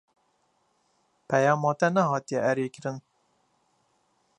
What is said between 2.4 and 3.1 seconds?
erêkirin.